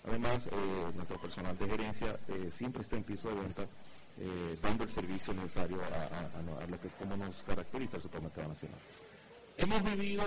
Además, 0.06 0.46
eh, 0.46 0.50
nuestro 0.94 1.18
personal 1.18 1.56
de 1.58 1.66
gerencia 1.66 2.18
eh, 2.28 2.50
siempre 2.56 2.82
está 2.82 2.96
en 2.96 3.04
piso 3.04 3.28
de 3.28 3.34
venta 3.36 3.62
eh, 4.18 4.58
dando 4.62 4.84
el 4.84 4.90
servicio 4.90 5.32
necesario 5.32 5.78
a, 5.82 6.66
lo 6.66 6.80
que 6.80 6.88
como 6.98 7.16
nos 7.16 7.36
caracteriza 7.46 7.96
el 7.96 8.02
supermercado 8.02 8.48
nacional. 8.48 8.78
Hemos 9.56 9.82
vivido 9.82 10.24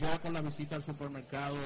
ya 0.00 0.18
con 0.18 0.32
la 0.32 0.40
visita 0.40 0.76
al 0.76 0.84
supermercado 0.84 1.56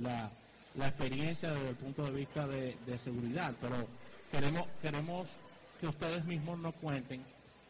la, 0.00 0.30
experiencia 0.78 1.52
desde 1.52 1.70
el 1.70 1.76
punto 1.76 2.04
de 2.04 2.10
vista 2.10 2.46
de, 2.46 2.98
seguridad, 2.98 3.52
pero 3.60 3.76
queremos, 4.30 4.66
queremos 4.80 5.28
que 5.80 5.86
ustedes 5.88 6.24
mismos 6.24 6.58
nos 6.58 6.74
cuenten 6.74 7.22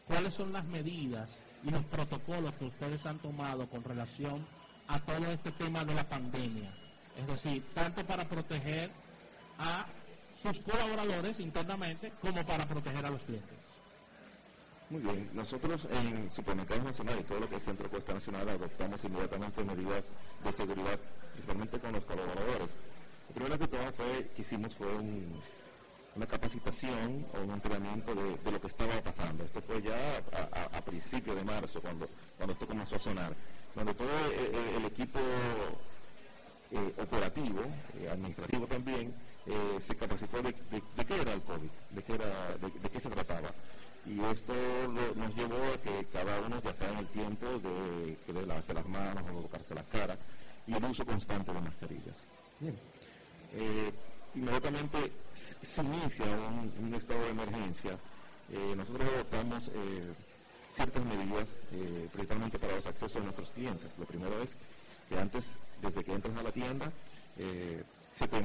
cuáles 0.07 0.33
son 0.33 0.53
las 0.53 0.65
medidas 0.65 1.41
y 1.63 1.71
los 1.71 1.83
protocolos 1.85 2.53
que 2.55 2.65
ustedes 2.65 3.05
han 3.05 3.19
tomado 3.19 3.65
con 3.67 3.83
relación 3.83 4.45
a 4.87 4.99
todo 4.99 5.31
este 5.31 5.51
tema 5.51 5.83
de 5.83 5.95
la 5.95 6.03
pandemia. 6.03 6.71
Es 7.17 7.27
decir, 7.27 7.63
tanto 7.73 8.05
para 8.05 8.25
proteger 8.25 8.89
a 9.59 9.85
sus 10.41 10.59
colaboradores 10.59 11.39
internamente 11.39 12.11
como 12.21 12.45
para 12.45 12.67
proteger 12.67 13.05
a 13.05 13.09
los 13.09 13.23
clientes. 13.23 13.77
Muy 14.89 15.01
bien, 15.01 15.29
nosotros 15.33 15.85
en 15.91 16.29
Supermercados 16.29 16.85
Nacional 16.85 17.17
y 17.19 17.23
todo 17.23 17.41
lo 17.41 17.49
que 17.49 17.57
es 17.57 17.63
Centro 17.63 17.89
Cuesta 17.89 18.13
Nacional 18.13 18.47
adoptamos 18.47 19.03
inmediatamente 19.03 19.63
medidas 19.65 20.05
de 20.45 20.51
seguridad, 20.53 20.97
principalmente 21.33 21.79
con 21.79 21.91
los 21.91 22.05
colaboradores. 22.05 22.75
Lo 23.27 23.33
primero 23.33 23.59
que 23.59 23.67
todo 23.67 23.91
fue, 23.91 24.31
que 24.33 24.43
hicimos 24.43 24.73
fue 24.75 24.87
una 26.15 26.25
capacitación 26.25 27.25
o 27.33 27.43
un 27.43 27.51
entrenamiento 27.51 28.15
de, 28.15 28.51
lo 28.51 28.61
que 28.61 28.67
estaba 28.67 29.01
pasando. 29.01 29.43
Esto 29.43 29.61
fue 29.61 29.81
ya 29.81 30.21
a, 30.73 30.81
principios 30.81 31.35
de 31.35 31.43
marzo, 31.43 31.81
cuando, 31.81 32.07
cuando 32.37 32.53
esto 32.53 32.65
comenzó 32.65 32.95
a 32.95 32.99
sonar, 32.99 33.33
donde 33.75 33.93
todo 33.93 34.07
el, 34.77 34.85
equipo 34.85 35.19
eh, 36.71 36.93
operativo, 36.97 37.59
eh, 37.99 38.09
administrativo 38.09 38.65
también, 38.67 39.13
eh, 39.49 39.79
se 39.85 39.95
capacitó 39.95 40.41
de, 40.41 40.53
qué 40.53 41.21
era 41.21 41.31
el 41.31 41.41
COVID, 41.41 41.69
de 41.91 42.03
qué, 42.03 42.13
era, 42.15 42.57
de, 42.57 42.89
qué 42.89 42.99
se 42.99 43.09
trataba. 43.09 43.49
Y 44.05 44.19
esto 44.25 44.53
nos 45.15 45.35
llevó 45.35 45.55
a 45.73 45.81
que 45.81 46.05
cada 46.11 46.39
uno, 46.41 46.61
ya 46.61 46.73
sea 46.73 46.91
en 46.91 46.97
el 46.97 47.07
tiempo 47.07 47.45
de, 47.45 48.33
de 48.33 48.45
lavarse 48.45 48.73
las 48.73 48.87
manos 48.87 49.23
o 49.33 49.41
tocarse 49.41 49.73
las 49.73 49.85
caras, 49.85 50.17
y 50.65 50.73
el 50.73 50.83
uso 50.83 51.05
constante 51.05 51.53
de 51.53 51.61
mascarillas. 51.61 52.15
Eh, 53.53 53.91
inmediatamente 54.35 55.11
se 55.63 55.81
inicia 55.81 56.25
un, 56.25 56.93
estado 56.93 57.23
de 57.23 57.29
emergencia. 57.29 57.91
Eh, 58.51 58.73
nosotros 58.75 59.07
adoptamos 59.13 59.71
ciertas 60.73 61.05
medidas, 61.05 61.47
principalmente 62.11 62.59
para 62.59 62.75
los 62.75 62.85
accesos 62.85 63.13
de 63.13 63.21
nuestros 63.21 63.49
clientes. 63.51 63.91
Lo 63.97 64.05
primero 64.05 64.41
es 64.41 64.51
que 65.07 65.17
antes, 65.17 65.45
desde 65.81 66.03
que 66.03 66.13
entras 66.13 66.37
a 66.37 66.43
la 66.43 66.51
tienda, 66.51 66.91
se, 67.37 68.27
te, 68.27 68.41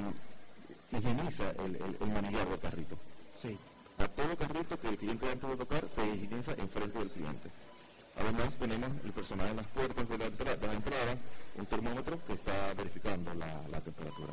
higieniza 0.99 1.51
el, 1.65 1.77
el, 1.77 2.13
manillar 2.13 2.49
del 2.49 2.59
carrito. 2.59 2.97
Sí. 3.41 3.57
A 3.99 4.09
todo 4.09 4.37
carrito 4.37 4.81
que 4.81 4.89
el 4.89 4.99
cliente 4.99 5.31
antes 5.31 5.49
de 5.49 5.57
tocar 5.57 5.85
se 5.89 6.07
higieniza 6.07 6.53
enfrente 6.53 6.99
del 6.99 7.11
cliente. 7.11 7.51
Además 8.17 8.57
tenemos 8.57 8.91
el 9.05 9.13
personal 9.13 9.49
en 9.49 9.57
las 9.57 9.67
puertas 9.69 10.09
de 10.09 10.19
la, 10.19 10.27
entrada, 10.27 11.17
un 11.57 11.67
termómetro 11.67 12.19
que 12.27 12.35
está 12.35 12.75
verificando 12.75 13.33
la, 13.35 13.81
temperatura. 13.81 14.33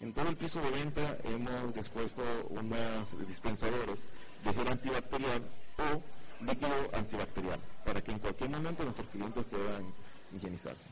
En 0.00 0.12
todo 0.12 0.28
el 0.28 0.36
piso 0.36 0.60
de 0.60 0.70
venta 0.70 1.16
hemos 1.24 1.74
dispuesto 1.74 2.22
unos 2.50 3.26
dispensadores 3.26 4.04
de 4.44 4.52
gel 4.52 4.68
antibacterial 4.68 5.42
o 5.78 6.44
líquido 6.44 6.76
antibacterial 6.92 7.58
para 7.84 8.02
que 8.02 8.12
en 8.12 8.18
cualquier 8.18 8.50
momento 8.50 8.84
nuestros 8.84 9.08
clientes 9.08 9.44
puedan 9.44 9.84
higienizarse. 10.36 10.88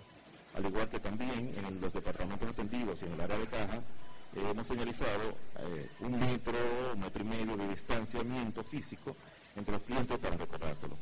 Al 0.56 0.64
igual 0.64 0.88
que 0.88 1.00
también 1.00 1.52
en 1.58 1.80
los 1.80 1.92
departamentos 1.92 2.48
atendidos 2.48 3.02
y 3.02 3.04
en 3.04 3.12
el 3.12 3.20
área 3.20 3.38
de 3.38 3.46
caja 3.46 3.80
hemos 4.36 4.66
señalizado 4.66 5.34
eh, 5.58 5.88
un 6.00 6.18
metro, 6.18 6.54
un 6.92 7.00
metro 7.00 7.22
y 7.22 7.26
medio 7.26 7.56
de 7.56 7.68
distanciamiento 7.68 8.62
físico 8.64 9.16
entre 9.56 9.72
los 9.72 9.82
clientes 9.82 10.18
para 10.18 10.36
recordárselo. 10.36 10.96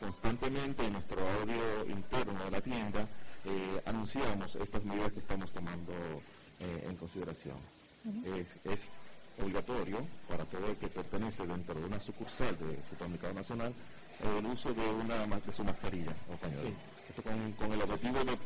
Constantemente 0.00 0.84
en 0.84 0.92
nuestro 0.92 1.18
audio 1.20 1.86
interno 1.88 2.44
de 2.44 2.50
la 2.50 2.60
tienda 2.60 3.08
eh, 3.44 3.82
anunciamos 3.86 4.54
estas 4.56 4.84
medidas 4.84 5.12
que 5.12 5.20
estamos 5.20 5.50
tomando 5.52 5.92
eh, 6.60 6.86
en 6.88 6.96
consideración. 6.96 7.56
es, 8.64 8.88
obligatorio 9.36 9.98
para 10.28 10.44
todo 10.44 10.68
el 10.68 10.76
que 10.76 10.86
pertenece 10.86 11.44
dentro 11.44 11.74
de 11.74 11.86
una 11.86 11.98
sucursal 11.98 12.56
de 12.56 12.78
Supermercado 12.88 13.34
Nacional 13.34 13.74
el 14.38 14.46
uso 14.46 14.72
de 14.72 14.86
una 14.86 15.26
de 15.26 15.52
su 15.52 15.64
mascarilla 15.64 16.14
o 16.32 16.36
pañuelo. 16.36 16.70
Esto 17.08 17.22
con, 17.22 17.72
el 17.72 17.82
objetivo 17.82 18.24
de 18.24 18.38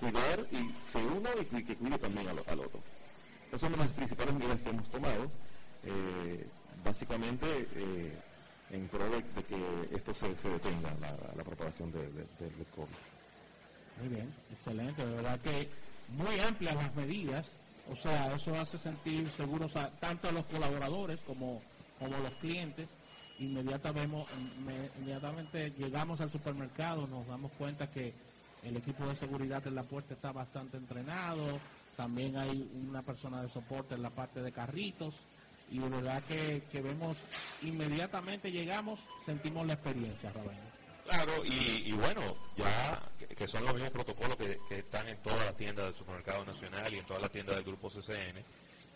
cuidar 0.00 0.40
y 0.50 0.74
se 0.90 0.98
uno 0.98 1.30
y, 1.40 1.62
que 1.62 1.76
cuide 1.76 1.96
también 1.96 2.26
al 2.26 2.58
otro. 2.58 2.80
Esas 3.52 3.70
son 3.70 3.78
las 3.78 3.88
principales 3.88 4.34
medidas 4.34 4.60
que 4.60 4.70
hemos 4.70 4.88
tomado, 4.88 5.30
eh, 5.84 6.46
básicamente 6.82 7.46
eh, 7.76 8.12
en 8.70 8.88
pro 8.88 9.04
de, 9.10 9.22
que 9.22 9.94
esto 9.94 10.14
se, 10.14 10.28
detenga, 10.28 10.90
la, 11.36 11.44
propagación 11.44 11.92
del 11.92 12.26
COVID. 12.74 12.88
Muy 14.00 14.08
bien, 14.08 14.32
excelente. 14.50 15.04
De 15.04 15.16
verdad 15.16 15.38
que 15.40 15.68
muy 16.16 16.40
amplias 16.40 16.74
las 16.76 16.94
medidas, 16.94 17.50
o 17.90 17.94
sea, 17.96 18.34
eso 18.34 18.58
hace 18.58 18.78
sentir 18.78 19.28
seguros 19.28 19.76
a, 19.76 19.90
tanto 19.90 20.30
a 20.30 20.32
los 20.32 20.46
colaboradores 20.46 21.20
como, 21.20 21.60
como 21.98 22.16
los 22.18 22.32
clientes. 22.40 22.88
Inmediatamente, 23.38 24.32
inmediatamente 24.98 25.72
llegamos 25.76 26.22
al 26.22 26.30
supermercado, 26.30 27.06
nos 27.06 27.26
damos 27.26 27.52
cuenta 27.52 27.90
que 27.90 28.14
el 28.62 28.78
equipo 28.78 29.06
de 29.06 29.14
seguridad 29.14 29.66
en 29.66 29.74
la 29.74 29.82
puerta 29.82 30.14
está 30.14 30.32
bastante 30.32 30.78
entrenado, 30.78 31.60
también 31.96 32.36
hay 32.36 32.68
una 32.88 33.02
persona 33.02 33.42
de 33.42 33.48
soporte 33.48 33.94
en 33.94 34.02
la 34.02 34.10
parte 34.10 34.40
de 34.42 34.52
carritos 34.52 35.14
y 35.70 35.78
de 35.78 35.88
verdad 35.88 36.22
que, 36.24 36.80
vemos 36.82 37.16
inmediatamente 37.62 38.50
llegamos, 38.52 39.00
sentimos 39.24 39.66
la 39.66 39.74
experiencia, 39.74 40.32
Claro, 41.04 41.44
y, 41.44 41.92
bueno, 41.92 42.36
ya 42.56 43.02
que, 43.36 43.48
son 43.48 43.64
los 43.64 43.74
mismos 43.74 43.90
protocolos 43.90 44.36
que, 44.36 44.78
están 44.78 45.08
en 45.08 45.16
todas 45.18 45.44
las 45.46 45.56
tiendas 45.56 45.86
del 45.86 45.94
Supermercado 45.94 46.44
Nacional 46.44 46.94
y 46.94 46.98
en 46.98 47.04
todas 47.04 47.22
las 47.22 47.32
tiendas 47.32 47.56
del 47.56 47.64
Grupo 47.64 47.90
CCN, 47.90 48.44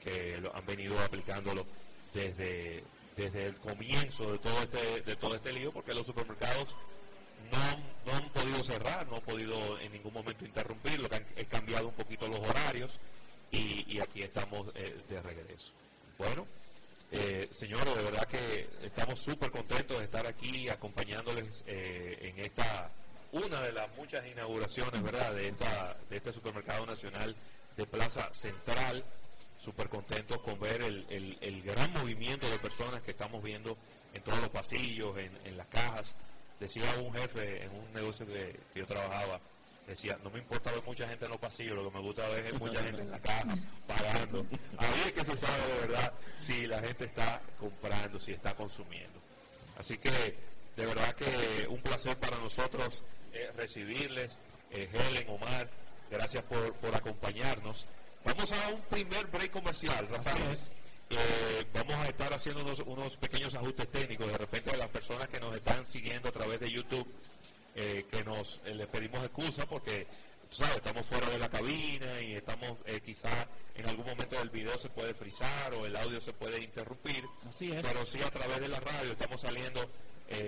que 0.03 0.39
lo, 0.41 0.55
han 0.55 0.65
venido 0.67 0.99
aplicándolo 1.01 1.67
desde, 2.15 2.85
desde 3.17 3.47
el 3.47 3.57
comienzo 3.57 4.33
de 4.33 4.39
todo 4.39 4.63
este 4.63 5.03
de 5.03 5.17
todo 5.17 5.35
este 5.35 5.53
lío, 5.53 5.73
porque 5.73 5.95
los 5.95 6.07
supermercados 6.07 6.75
no, 7.51 7.59
han 7.59 7.83
podido 8.33 8.63
cerrar, 8.63 9.07
no 9.09 9.17
han 9.17 9.23
podido 9.23 9.79
en 9.81 9.93
ningún 9.93 10.13
momento 10.13 10.45
interrumpirlo, 10.45 11.09
han, 11.13 11.25
he 11.37 11.45
cambiado 11.47 11.89
un 11.89 11.95
poquito 11.95 12.29
los 12.29 12.41
horarios 12.41 12.99
y, 13.51 13.99
aquí 14.01 14.23
estamos 14.23 14.69
eh, 14.75 14.97
de 15.09 15.23
regreso. 15.23 15.73
Bueno, 16.19 16.47
eh, 17.13 17.49
señores, 17.53 17.95
de 17.95 18.03
verdad 18.03 18.27
que 18.27 18.69
estamos 18.83 19.21
súper 19.21 19.51
contentos 19.51 19.99
de 19.99 20.05
estar 20.05 20.27
aquí 20.27 20.69
acompañándoles 20.69 21.65
eh, 21.67 22.33
en 22.35 22.45
esta, 22.45 22.91
una 23.33 23.61
de 23.63 23.73
las 23.73 23.89
muchas 23.97 24.27
inauguraciones, 24.27 25.03
¿verdad?, 25.03 25.33
de, 25.33 25.49
esta, 25.49 25.97
de 26.11 26.17
este 26.17 26.33
supermercado 26.33 26.85
nacional 26.87 27.35
de 27.77 27.87
Plaza 27.87 28.33
Central. 28.33 29.05
súper 29.63 29.89
contentos 29.89 30.41
con 30.41 30.59
ver 30.61 30.83
el, 30.83 31.63
gran 31.65 31.93
movimiento 31.93 32.49
de 32.49 32.59
personas 32.59 33.03
que 33.03 33.13
estamos 33.13 33.43
viendo 33.43 33.77
en 34.15 34.23
todos 34.23 34.41
los 34.41 34.51
pasillos, 34.51 35.17
en, 35.19 35.57
las 35.57 35.67
cajas. 35.69 36.15
Decía 36.61 36.85
un 36.99 37.13
jefe 37.13 37.65
en 37.65 37.71
un 37.71 37.93
negocio 37.93 38.27
que, 38.27 38.59
yo 38.75 38.87
trabajaba, 38.87 39.41
decía, 39.87 40.19
no 40.25 40.31
me 40.31 40.39
importa 40.39 40.71
ver 40.73 40.83
mucha 40.85 41.07
gente 41.07 41.27
en 41.27 41.31
los 41.31 41.41
pasillos, 41.41 41.77
lo 41.77 41.91
que 41.91 41.99
me 41.99 42.03
gusta 42.03 42.27
ver 42.29 42.47
es 42.47 42.59
mucha 42.59 42.83
gente 42.83 43.03
en 43.03 43.11
la 43.11 43.19
caja 43.19 43.57
pagando. 43.87 44.47
Ahí 44.79 45.03
es 45.07 45.13
que 45.13 45.25
se 45.25 45.37
sabe 45.37 45.67
de 45.67 45.87
verdad 45.87 46.13
si 46.39 46.67
la 46.67 46.81
gente 46.81 47.05
está 47.05 47.41
comprando, 47.61 48.19
si 48.19 48.33
está 48.33 48.55
consumiendo. 48.55 49.21
Así 49.79 49.99
que 49.99 50.11
de 50.77 50.87
verdad 50.87 51.15
que 51.15 51.67
un 51.69 51.81
placer 51.81 52.17
para 52.17 52.39
nosotros 52.39 53.03
eh, 53.35 53.51
recibirles, 53.57 54.39
eh, 54.71 54.89
Helen, 54.93 55.29
Omar, 55.29 55.69
gracias 56.11 56.43
por, 56.45 56.73
por 56.75 56.95
acompañarnos. 56.95 57.87
Vamos 58.25 58.51
a 58.51 58.69
un 58.69 58.81
primer 58.83 59.27
break 59.27 59.51
comercial, 59.51 60.09
Rafael. 60.09 60.59
Eh, 61.11 61.67
vamos 61.73 61.95
a 61.95 62.09
estar 62.09 62.33
haciendo 62.33 62.63
unos, 62.87 63.17
pequeños 63.17 63.55
ajustes 63.55 63.89
técnicos. 63.89 64.27
De 64.27 64.39
repente 64.39 64.71
a 64.71 64.77
las 64.77 64.89
personas 64.89 65.29
que 65.29 65.39
nos 65.39 65.55
están 65.55 65.85
siguiendo 65.85 66.29
a 66.29 66.33
través 66.33 66.59
de 66.61 66.71
YouTube, 66.71 67.07
eh, 67.75 68.07
que 68.11 68.25
nos 68.25 68.61
eh, 68.65 68.75
les 68.75 68.87
pedimos 68.89 69.23
excusa 69.25 69.67
porque 69.67 70.07
sabes, 70.51 70.77
estamos 70.77 71.05
fuera 71.07 71.29
de 71.29 71.39
la 71.39 71.49
cabina 71.49 72.21
y 72.21 72.35
estamos 72.35 72.79
quizá 73.05 73.49
en 73.75 73.87
algún 73.87 74.07
momento 74.07 74.39
del 74.39 74.49
video 74.49 74.79
se 74.79 74.89
puede 74.89 75.13
frizar 75.13 75.75
o 75.75 75.87
el 75.87 75.97
audio 75.97 76.21
se 76.21 76.33
puede 76.33 76.61
interrumpir. 76.61 77.25
Pero 77.59 78.07
sí 78.07 78.23
a 78.23 78.31
través 78.31 78.61
de 78.61 78.69
la 78.69 78.81
radio 78.81 79.13
estamos 79.13 79.41
saliendo 79.41 79.89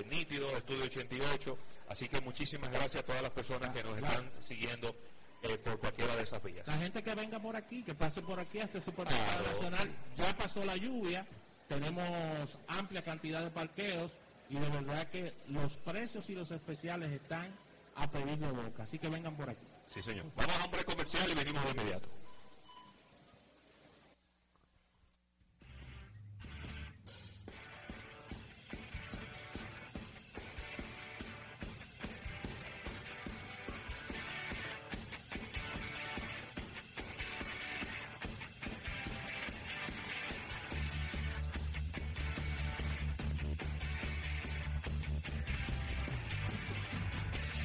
nítido, 0.09 0.57
Estudio 0.57 0.85
88. 0.85 1.59
Así 1.89 2.09
que 2.09 2.21
muchísimas 2.21 2.71
gracias 2.71 3.03
a 3.03 3.07
todas 3.07 3.23
las 3.23 3.33
personas 3.33 3.71
que 3.71 3.83
nos 3.83 3.97
están 3.97 4.31
siguiendo 4.41 4.95
eh, 5.43 5.59
por 5.59 5.79
cualquiera 5.79 6.17
de 6.17 6.23
esas 6.23 6.43
vías. 6.43 6.67
La 6.67 6.77
gente 6.77 7.03
que 7.03 7.15
venga 7.15 7.39
por 7.39 7.57
aquí, 7.57 7.83
que 7.83 7.95
pase 7.95 8.23
por 8.23 8.41
aquí 8.41 8.59
a 8.59 8.65
este 8.65 8.81
supermercado 8.81 9.43
nacional, 9.53 9.89
ya 10.17 10.37
pasó 10.37 10.65
la 10.65 10.77
lluvia, 10.77 11.27
tenemos 11.69 12.59
amplia 12.67 13.03
cantidad 13.03 13.43
de 13.43 13.51
parqueos 13.51 14.13
y 14.49 14.55
de 14.55 14.69
verdad 14.69 15.07
que 15.09 15.35
los 15.49 15.77
precios 15.77 16.29
y 16.31 16.35
los 16.35 16.51
especiales 16.51 17.13
están 17.13 17.55
a 17.95 18.11
pedir 18.11 18.39
de 18.39 18.51
boca. 18.51 18.85
Así 18.85 18.99
que 18.99 19.09
vengan 19.09 19.37
por 19.37 19.51
aquí. 19.51 19.67
Sí, 19.87 20.03
señor. 20.03 20.27
Vamos 20.37 20.55
a 20.57 20.67
un 20.67 20.83
comercial 20.85 21.31
y 21.31 21.35
venimos 21.35 21.65
de 21.65 21.71
inmediato. 21.71 22.09